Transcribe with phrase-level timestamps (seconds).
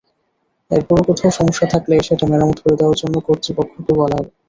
[0.71, 4.31] এরপরও কোথাও সমস্যা থাকলে সেটা মেরামত করে দেওয়ার জন্য কর্তৃপক্ষকে বলা হবে।